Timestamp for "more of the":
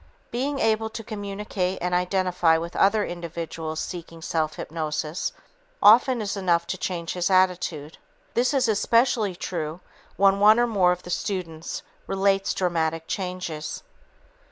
10.65-11.11